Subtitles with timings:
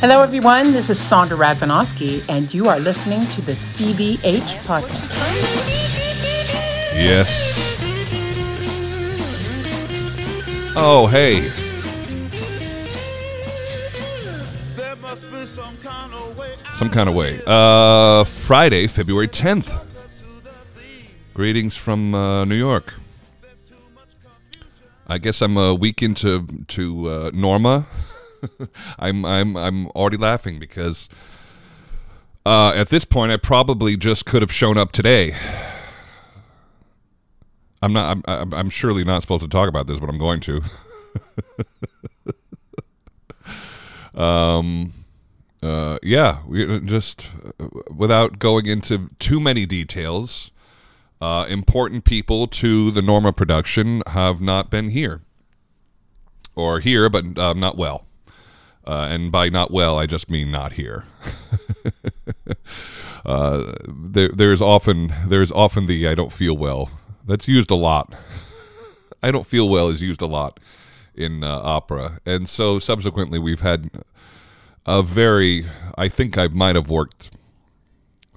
[0.00, 0.72] Hello, everyone.
[0.72, 5.14] This is Sondra Radvanovsky, and you are listening to the CBH podcast.
[6.94, 7.56] Yes.
[10.76, 11.48] Oh, hey.
[16.76, 17.40] Some kind of way.
[17.44, 19.84] Uh, Friday, February 10th.
[21.34, 22.94] Greetings from uh, New York.
[25.08, 27.86] I guess I'm a week into to uh, Norma.
[28.98, 31.08] I'm I'm I'm already laughing because
[32.44, 35.34] uh, at this point I probably just could have shown up today.
[37.80, 38.18] I'm not.
[38.26, 40.62] I'm, I'm, surely not supposed to talk about this, but I'm going to.
[44.20, 44.92] um.
[45.62, 45.98] Uh.
[46.02, 46.38] Yeah.
[46.46, 47.28] We just
[47.60, 50.50] uh, without going into too many details.
[51.20, 55.22] Uh, important people to the Norma production have not been here,
[56.54, 58.04] or here, but uh, not well.
[58.86, 61.04] Uh, and by not well, I just mean not here.
[63.26, 66.90] uh, there, there's often there's often the I don't feel well.
[67.26, 68.14] That's used a lot.
[69.22, 70.60] I don't feel well is used a lot
[71.14, 73.90] in uh, opera, and so subsequently we've had
[74.86, 75.66] a very.
[75.96, 77.32] I think I might have worked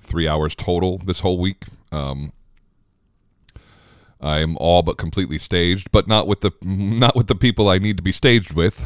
[0.02, 1.64] three hours total this whole week.
[1.92, 2.34] Um,
[4.22, 7.98] I'm all but completely staged, but not with the not with the people I need
[7.98, 8.86] to be staged with.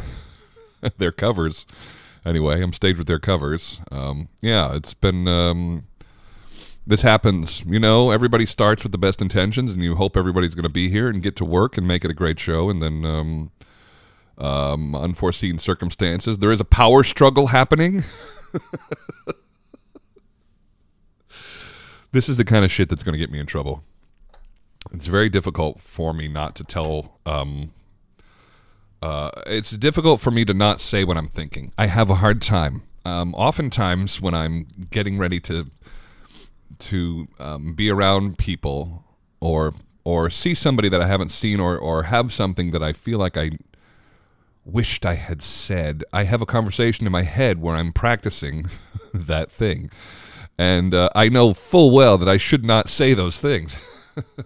[0.98, 1.66] their covers.
[2.26, 3.82] Anyway, I'm staged with their covers.
[3.92, 5.28] Um, yeah, it's been.
[5.28, 5.86] Um,
[6.88, 8.12] this happens, you know.
[8.12, 11.22] Everybody starts with the best intentions, and you hope everybody's going to be here and
[11.22, 12.70] get to work and make it a great show.
[12.70, 13.52] And then, um,
[14.38, 16.38] um, unforeseen circumstances.
[16.40, 18.04] There is a power struggle happening.
[22.12, 23.84] this is the kind of shit that's going to get me in trouble.
[24.94, 27.20] It's very difficult for me not to tell.
[27.26, 27.72] Um,
[29.02, 31.72] uh, it's difficult for me to not say what I'm thinking.
[31.78, 32.84] I have a hard time.
[33.06, 35.68] Um, oftentimes, when I'm getting ready to
[36.78, 39.04] to um, be around people
[39.40, 39.74] or
[40.04, 43.38] or see somebody that I haven't seen or or have something that I feel like
[43.38, 43.52] I
[44.64, 48.68] wished I had said, I have a conversation in my head where I'm practicing
[49.14, 49.92] that thing,
[50.58, 53.76] and uh, I know full well that I should not say those things.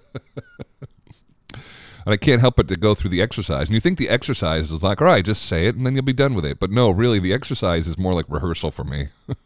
[1.53, 3.67] and I can't help but to go through the exercise.
[3.67, 6.03] And you think the exercise is like, all right, just say it and then you'll
[6.03, 6.59] be done with it.
[6.59, 9.09] But no, really, the exercise is more like rehearsal for me.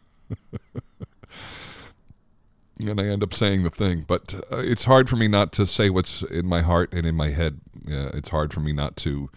[2.80, 4.04] and I end up saying the thing.
[4.06, 7.14] But uh, it's hard for me not to say what's in my heart and in
[7.14, 7.60] my head.
[7.88, 9.30] Uh, it's hard for me not to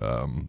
[0.00, 0.48] um,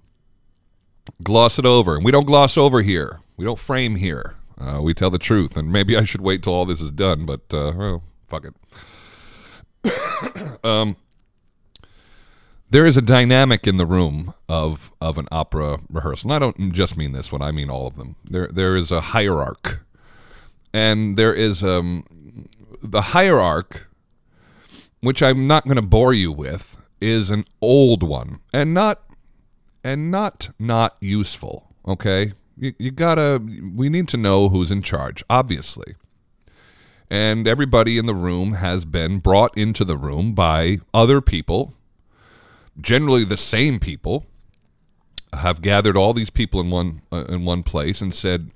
[1.23, 1.95] gloss it over.
[1.95, 3.19] And we don't gloss over here.
[3.35, 4.35] We don't frame here.
[4.59, 5.55] Uh, we tell the truth.
[5.55, 7.25] And maybe I should wait till all this is done.
[7.25, 8.53] But uh, well, fuck it.
[10.63, 10.95] um,
[12.69, 16.31] there is a dynamic in the room of of an opera rehearsal.
[16.31, 18.15] And I don't just mean this one; I mean all of them.
[18.25, 19.79] There there is a hierarch,
[20.73, 22.47] and there is um
[22.81, 23.87] the hierarch,
[25.01, 29.03] which I'm not going to bore you with, is an old one and not
[29.83, 31.73] and not not useful.
[31.87, 33.41] Okay, you, you gotta.
[33.75, 35.95] We need to know who's in charge, obviously.
[37.09, 41.73] And everybody in the room has been brought into the room by other people.
[42.79, 44.25] Generally the same people
[45.33, 48.51] have gathered all these people in one uh, in one place and said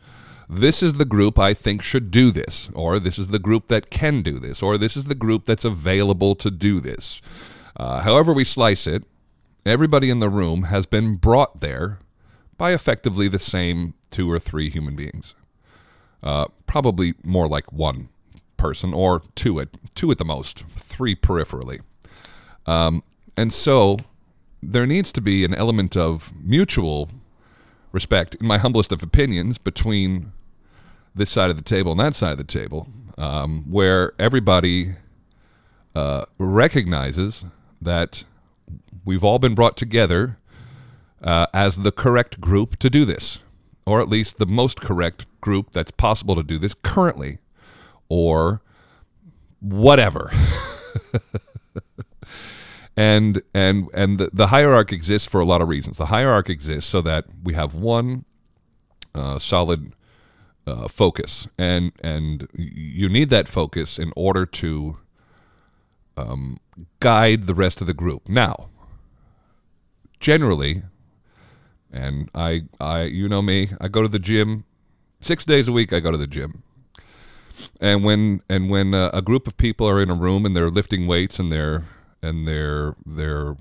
[0.50, 3.90] this is the group I think should do this or this is the group that
[3.90, 7.22] can do this or this is the group that's available to do this.
[7.76, 9.04] Uh, however we slice it
[9.66, 12.00] everybody in the room has been brought there
[12.58, 15.36] by effectively the same two or three human beings.
[16.24, 18.10] Uh, probably more like one
[18.62, 21.80] person or two at two at the most three peripherally.
[22.68, 23.04] Um,
[23.36, 23.98] and so
[24.62, 27.10] there needs to be an element of mutual
[27.92, 30.32] respect, in my humblest of opinions, between
[31.16, 34.96] this side of the table and that side of the table, um, where everybody
[35.96, 37.46] uh, recognizes
[37.82, 38.24] that
[39.04, 40.38] we've all been brought together
[41.24, 43.40] uh, as the correct group to do this,
[43.88, 47.40] or at least the most correct group that's possible to do this currently,
[48.11, 48.61] or
[49.61, 50.34] whatever.
[52.97, 55.97] and and and the, the hierarchy exists for a lot of reasons.
[55.97, 58.25] The hierarchy exists so that we have one
[59.16, 59.93] uh, solid
[60.67, 64.97] uh, focus, and and you need that focus in order to
[66.17, 66.59] um,
[66.99, 68.28] guide the rest of the group.
[68.28, 68.67] Now,
[70.19, 70.84] generally,
[71.90, 74.66] and I I you know me, I go to the gym
[75.22, 75.93] six days a week.
[75.93, 76.63] I go to the gym.
[77.79, 80.69] And when and when uh, a group of people are in a room and they're
[80.69, 81.84] lifting weights and they're
[82.22, 83.55] and they're they're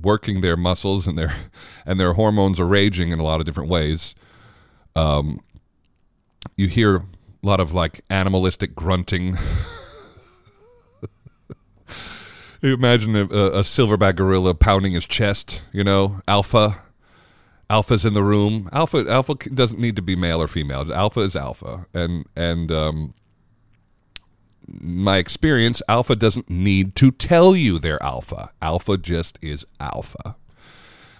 [0.00, 1.34] working their muscles and their
[1.86, 4.14] and their hormones are raging in a lot of different ways.
[4.96, 5.40] Um,
[6.56, 7.02] you hear a
[7.42, 9.38] lot of like animalistic grunting.
[12.60, 15.62] you imagine a, a silverback gorilla pounding his chest.
[15.72, 16.80] You know, alpha.
[17.70, 18.68] Alpha's in the room.
[18.72, 20.92] Alpha alpha doesn't need to be male or female.
[20.92, 23.14] Alpha is alpha, and and um,
[24.66, 28.50] my experience, alpha doesn't need to tell you they're alpha.
[28.62, 30.36] Alpha just is alpha.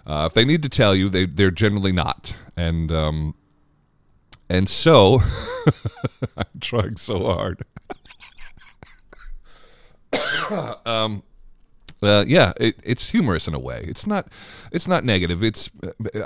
[0.06, 3.34] Uh, if they need to tell you, they they're generally not, and um,
[4.48, 5.20] and so
[6.36, 7.64] I'm trying so hard.
[10.86, 11.22] um,
[12.02, 13.84] uh, yeah, it, it's humorous in a way.
[13.88, 14.28] It's not,
[14.70, 15.42] it's not negative.
[15.42, 15.70] It's,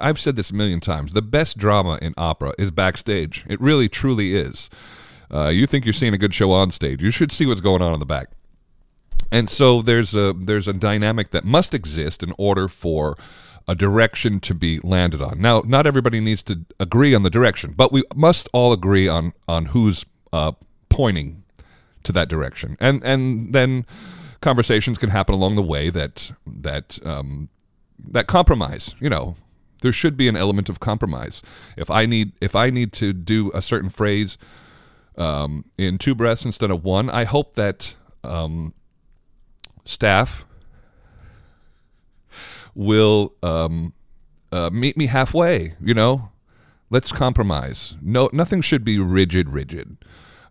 [0.01, 1.13] I've said this a million times.
[1.13, 3.45] The best drama in opera is backstage.
[3.49, 4.69] It really, truly is.
[5.33, 7.03] Uh, you think you're seeing a good show on stage.
[7.03, 8.29] You should see what's going on in the back.
[9.31, 13.15] And so there's a there's a dynamic that must exist in order for
[13.67, 15.41] a direction to be landed on.
[15.41, 19.35] Now, not everybody needs to agree on the direction, but we must all agree on
[19.47, 20.53] on who's uh,
[20.89, 21.45] pointing
[22.05, 23.85] to that direction, and and then
[24.41, 27.51] conversations can happen along the way that that um,
[27.99, 28.95] that compromise.
[29.01, 29.37] You know,
[29.83, 31.43] there should be an element of compromise.
[31.77, 34.39] If I need if I need to do a certain phrase
[35.19, 38.73] um, in two breaths instead of one, I hope that um,
[39.85, 40.47] staff
[42.75, 43.93] will um,
[44.53, 45.75] uh, meet me halfway.
[45.83, 46.31] You know,
[46.89, 47.97] let's compromise.
[48.01, 49.99] No, nothing should be rigid, rigid.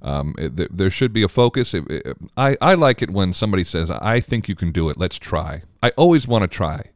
[0.02, 1.74] Um, it, there should be a focus.
[1.74, 4.98] It, it, I, I like it when somebody says, I think you can do it.
[4.98, 5.64] Let's try.
[5.82, 6.92] I always want to try.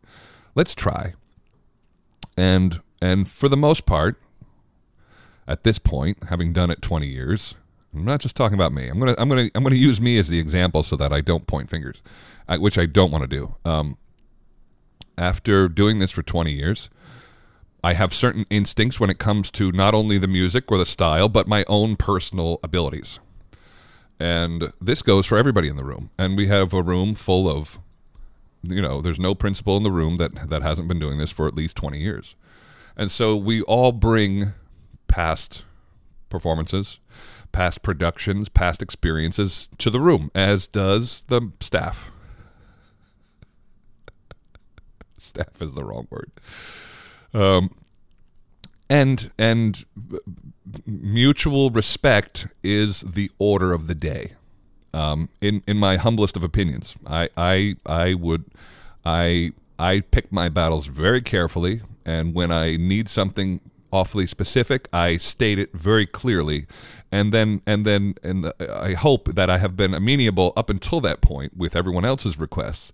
[0.53, 1.13] Let's try.
[2.37, 4.21] And and for the most part,
[5.47, 7.55] at this point, having done it 20 years,
[7.95, 8.87] I'm not just talking about me.
[8.87, 11.45] I'm gonna I'm gonna I'm gonna use me as the example so that I don't
[11.45, 12.01] point fingers,
[12.47, 13.55] which I don't want to do.
[13.65, 13.97] Um,
[15.17, 16.89] after doing this for 20 years,
[17.83, 21.27] I have certain instincts when it comes to not only the music or the style,
[21.29, 23.19] but my own personal abilities.
[24.19, 26.11] And this goes for everybody in the room.
[26.17, 27.79] And we have a room full of,
[28.61, 31.47] you know, there's no principal in the room that, that hasn't been doing this for
[31.47, 32.35] at least 20 years.
[32.95, 34.53] And so we all bring
[35.11, 35.63] past
[36.29, 36.99] performances,
[37.51, 42.09] past productions, past experiences to the room, as does the staff.
[45.19, 46.31] staff is the wrong word.
[47.33, 47.75] Um,
[48.89, 49.85] and and
[50.85, 54.33] mutual respect is the order of the day.
[54.93, 58.45] Um, in in my humblest of opinions, I I I would
[59.05, 63.61] I I pick my battles very carefully, and when I need something
[63.91, 66.67] awfully specific, I state it very clearly,
[67.11, 71.21] and then and then and I hope that I have been amenable up until that
[71.21, 72.91] point with everyone else's requests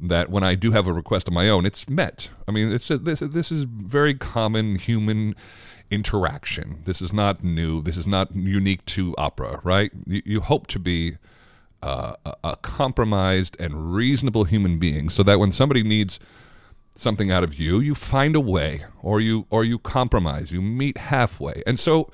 [0.00, 2.30] that when I do have a request of my own, it's met.
[2.48, 5.34] I mean, it's a, this this is very common human
[5.90, 6.80] interaction.
[6.84, 7.82] This is not new.
[7.82, 9.90] This is not unique to opera, right?
[10.06, 11.18] You, you hope to be
[11.82, 16.18] uh, a, a compromised and reasonable human being, so that when somebody needs
[16.94, 20.52] something out of you, you find a way, or you or you compromise.
[20.52, 22.10] You meet halfway, and so.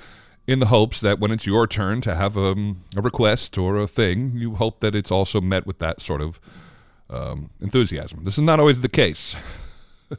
[0.48, 3.78] In the hopes that when it's your turn to have a, um, a request or
[3.78, 6.38] a thing, you hope that it's also met with that sort of
[7.10, 8.22] um, enthusiasm.
[8.22, 9.34] This is not always the case.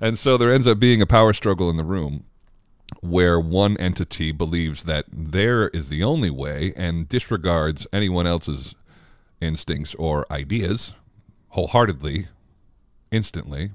[0.00, 2.24] and so there ends up being a power struggle in the room
[3.00, 8.74] where one entity believes that there is the only way and disregards anyone else's
[9.40, 10.94] instincts or ideas
[11.56, 12.28] wholeheartedly,
[13.10, 13.70] instantly.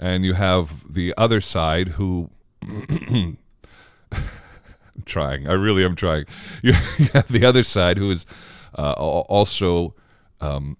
[0.00, 2.30] And you have the other side who.
[5.04, 5.46] Trying.
[5.46, 6.24] I really am trying.
[6.62, 6.72] You
[7.14, 8.26] have the other side who is
[8.76, 9.94] uh, also
[10.40, 10.76] um,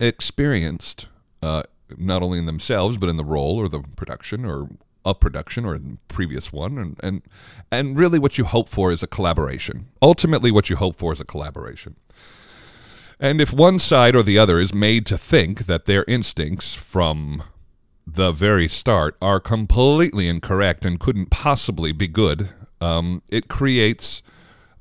[0.00, 1.06] experienced
[1.40, 1.62] uh,
[1.96, 4.68] not only in themselves but in the role or the production or
[5.04, 7.22] a production or a previous one and, and
[7.70, 11.20] and really what you hope for is a collaboration ultimately what you hope for is
[11.20, 11.94] a collaboration
[13.18, 17.42] and if one side or the other is made to think that their instincts from
[18.06, 24.22] the very start are completely incorrect and couldn't possibly be good um, it creates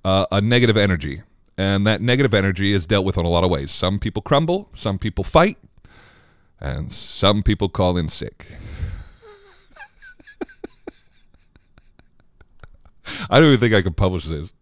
[0.03, 1.21] uh, a negative energy
[1.57, 3.71] and that negative energy is dealt with in a lot of ways.
[3.71, 5.57] Some people crumble, some people fight,
[6.59, 8.47] and some people call in sick.
[13.29, 14.51] I don't even think I could publish this.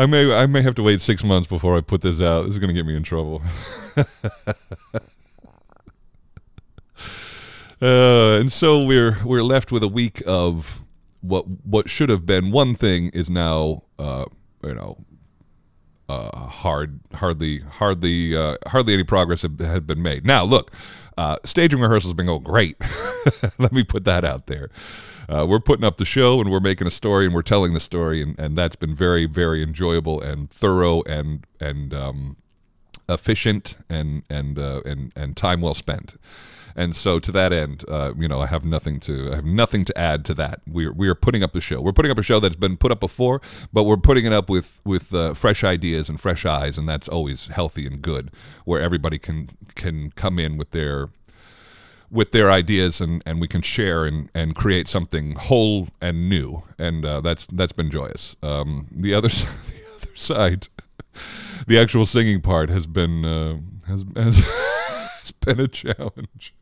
[0.00, 2.44] I may I may have to wait six months before I put this out.
[2.44, 3.42] This is going to get me in trouble.
[7.82, 10.86] uh, and so we're we're left with a week of
[11.20, 14.24] what what should have been one thing is now uh,
[14.64, 15.04] you know
[16.10, 20.26] uh, hard, hardly, hardly, uh, hardly any progress had, been made.
[20.26, 20.72] Now, look,
[21.16, 22.76] uh, staging rehearsals been going great.
[23.58, 24.70] Let me put that out there.
[25.28, 27.80] Uh, we're putting up the show and we're making a story and we're telling the
[27.80, 32.36] story, and, and that's been very, very enjoyable and thorough and and um,
[33.08, 36.16] efficient and and uh, and and time well spent.
[36.76, 39.84] And so, to that end, uh, you know, I have nothing to I have nothing
[39.86, 40.60] to add to that.
[40.66, 41.80] We're we are putting up the show.
[41.80, 43.40] We're putting up a show that's been put up before,
[43.72, 47.08] but we're putting it up with with uh, fresh ideas and fresh eyes, and that's
[47.08, 48.30] always healthy and good.
[48.64, 51.10] Where everybody can can come in with their
[52.10, 56.62] with their ideas and, and we can share and, and create something whole and new
[56.78, 58.36] and uh, that's that's been joyous.
[58.42, 60.68] Um, the other the other side,
[61.66, 64.38] the actual singing part has been uh, has has,
[65.18, 66.54] has been a challenge.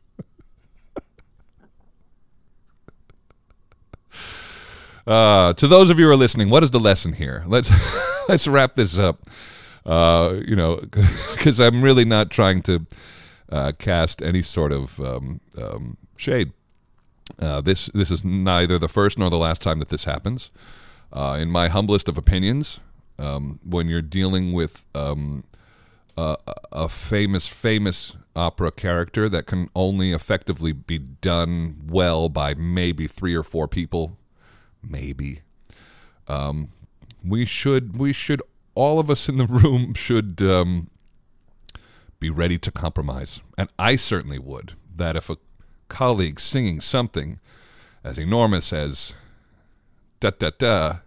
[5.07, 7.43] Uh, to those of you who are listening, what is the lesson here?
[7.47, 7.71] Let's
[8.29, 9.21] let's wrap this up.
[9.85, 10.77] Uh, you know,
[11.31, 12.85] because I'm really not trying to
[13.51, 16.51] uh, cast any sort of um, um, shade.
[17.39, 20.49] Uh, this this is neither the first nor the last time that this happens.
[21.11, 22.79] Uh, in my humblest of opinions,
[23.17, 25.43] um, when you're dealing with um,
[26.17, 26.37] a,
[26.71, 33.35] a famous famous opera character that can only effectively be done well by maybe three
[33.35, 34.17] or four people,
[34.81, 35.41] maybe.
[36.27, 36.69] Um,
[37.25, 38.41] we should we should
[38.75, 40.89] all of us in the room should um,
[42.19, 43.41] be ready to compromise.
[43.57, 44.73] And I certainly would.
[44.95, 45.37] That if a
[45.87, 47.39] colleague singing something
[48.03, 49.13] as enormous as
[50.19, 50.97] da da da,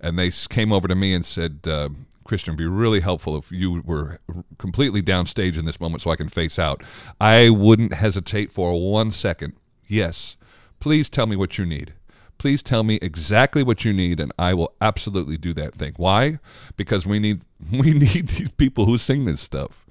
[0.00, 1.90] and they came over to me and said, uh,
[2.24, 4.18] Christian, be really helpful if you were
[4.58, 6.82] completely downstage in this moment so I can face out.
[7.20, 9.54] I wouldn't hesitate for one second.
[9.86, 10.36] Yes,
[10.78, 11.94] please tell me what you need.
[12.40, 15.92] Please tell me exactly what you need, and I will absolutely do that thing.
[15.98, 16.38] Why?
[16.74, 19.84] Because we need we need these people who sing this stuff.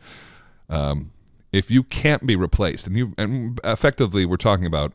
[0.68, 1.12] Um,
[1.52, 4.94] if you can't be replaced, and you and effectively we're talking about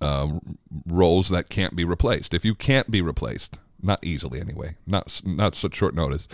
[0.00, 0.40] uh,
[0.84, 2.34] roles that can't be replaced.
[2.34, 6.26] If you can't be replaced, not easily anyway, not not such short notice,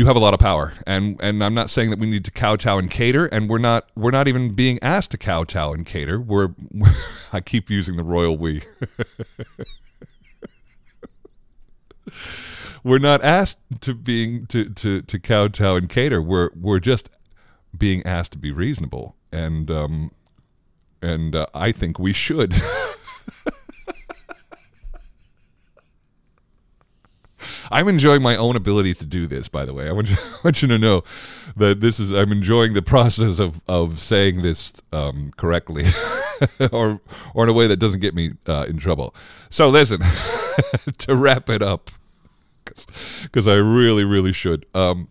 [0.00, 0.72] you have a lot of power.
[0.86, 3.90] And and I'm not saying that we need to kowtow and cater, and we're not
[3.94, 6.18] we're not even being asked to kowtow and cater.
[6.18, 6.54] We're
[7.34, 8.62] I keep using the royal we.
[12.82, 16.22] we're not asked to being to to to kowtow and cater.
[16.22, 17.10] We're we're just
[17.76, 20.12] being asked to be reasonable, and um,
[21.02, 22.54] and uh, I think we should.
[27.70, 29.48] I'm enjoying my own ability to do this.
[29.48, 31.04] By the way, I want you, I want you to know
[31.56, 35.86] that this is I'm enjoying the process of of saying this um, correctly,
[36.72, 37.00] or
[37.34, 39.14] or in a way that doesn't get me uh, in trouble.
[39.48, 40.00] So listen,
[40.98, 41.90] to wrap it up,
[43.22, 44.66] because I really really should.
[44.74, 45.08] Um,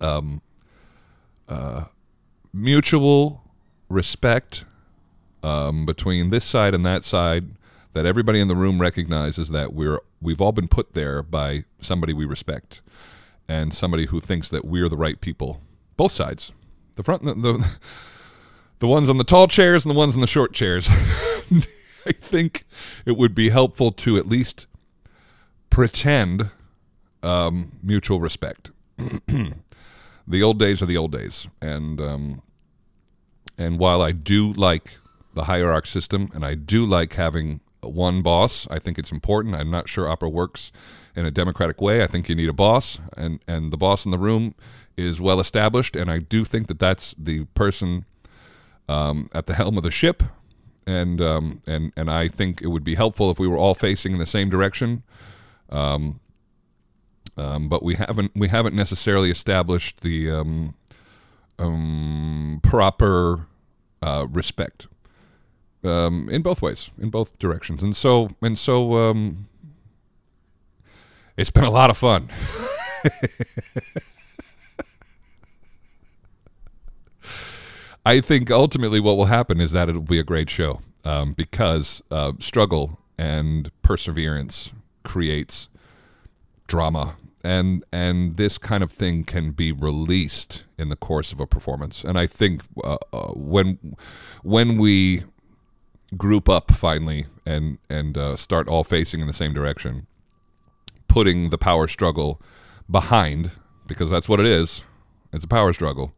[0.00, 0.42] um,
[1.48, 1.84] uh,
[2.52, 3.42] mutual
[3.88, 4.64] respect
[5.42, 7.46] um, between this side and that side
[7.92, 12.12] that everybody in the room recognizes that we're we've all been put there by somebody
[12.12, 12.80] we respect
[13.48, 15.60] and somebody who thinks that we're the right people
[15.96, 16.52] both sides
[16.96, 17.70] the front the, the,
[18.80, 20.88] the ones on the tall chairs and the ones on the short chairs.
[20.90, 22.64] I think
[23.04, 24.66] it would be helpful to at least
[25.68, 26.50] pretend
[27.22, 28.70] um, mutual respect.
[30.28, 32.42] The old days are the old days, and um,
[33.58, 34.98] and while I do like
[35.34, 39.54] the hierarch system, and I do like having one boss, I think it's important.
[39.54, 40.72] I'm not sure opera works
[41.16, 42.02] in a democratic way.
[42.02, 44.54] I think you need a boss, and and the boss in the room
[44.96, 48.04] is well established, and I do think that that's the person
[48.88, 50.22] um, at the helm of the ship,
[50.86, 54.12] and um, and and I think it would be helpful if we were all facing
[54.12, 55.02] in the same direction.
[55.70, 56.20] Um,
[57.36, 60.74] um, but we haven't we haven't necessarily established the um,
[61.58, 63.46] um, proper
[64.02, 64.88] uh, respect
[65.84, 69.48] um, in both ways, in both directions, and so and so um,
[71.36, 72.28] it's been a lot of fun.
[78.04, 82.02] I think ultimately what will happen is that it'll be a great show um, because
[82.10, 84.72] uh, struggle and perseverance
[85.04, 85.68] creates
[86.66, 87.16] drama.
[87.42, 92.04] And and this kind of thing can be released in the course of a performance.
[92.04, 93.96] And i think uh, uh, when
[94.42, 95.24] when we
[96.16, 100.06] group up finally and and uh, start all facing in the same direction
[101.08, 102.40] putting the power struggle
[102.88, 103.50] behind
[103.88, 104.82] because that's what it is.
[105.32, 106.12] It's a power struggle.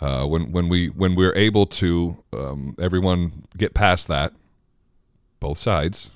[0.00, 4.32] Uh, when when we when we're able to um, everyone get past that
[5.40, 6.10] both sides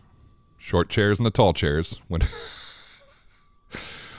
[0.59, 2.21] short chairs and the tall chairs when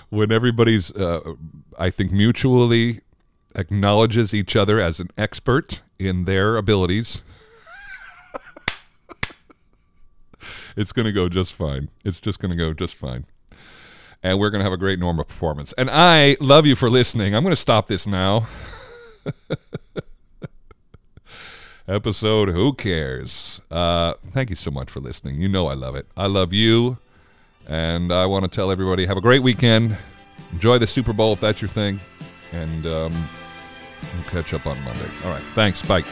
[0.10, 1.34] when everybody's, uh,
[1.78, 3.02] I think, mutually
[3.56, 7.24] acknowledges each other as an expert in their abilities,
[10.78, 11.90] it's going to go just fine.
[12.06, 13.26] It's just going to go just fine.
[14.24, 15.74] And we're going to have a great Norma performance.
[15.78, 17.36] And I love you for listening.
[17.36, 18.48] I'm going to stop this now.
[21.88, 23.60] Episode Who Cares?
[23.72, 25.42] Uh, thank you so much for listening.
[25.42, 26.06] You know I love it.
[26.16, 26.98] I love you.
[27.68, 29.98] And I want to tell everybody have a great weekend.
[30.52, 32.00] Enjoy the Super Bowl if that's your thing.
[32.52, 33.30] And um,
[34.14, 35.10] we'll catch up on Monday.
[35.24, 35.44] All right.
[35.56, 35.82] Thanks.
[35.82, 36.04] Bye.